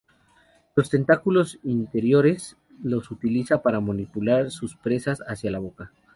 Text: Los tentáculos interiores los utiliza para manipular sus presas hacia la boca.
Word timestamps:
Los 0.75 0.89
tentáculos 0.89 1.59
interiores 1.61 2.57
los 2.81 3.11
utiliza 3.11 3.61
para 3.61 3.81
manipular 3.81 4.49
sus 4.49 4.75
presas 4.75 5.19
hacia 5.27 5.51
la 5.51 5.59
boca. 5.59 5.91